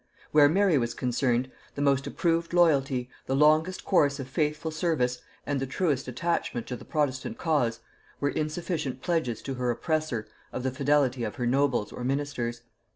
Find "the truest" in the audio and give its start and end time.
5.59-6.07